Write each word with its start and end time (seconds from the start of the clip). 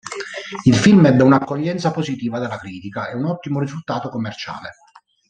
Il 0.63 0.73
film 0.75 1.05
ebbe 1.05 1.21
una 1.21 1.39
accoglienza 1.41 1.91
positiva 1.91 2.39
dalla 2.39 2.57
critica 2.57 3.07
e 3.09 3.13
un 3.13 3.25
ottimo 3.25 3.59
risultato 3.59 4.09
commerciale. 4.09 4.71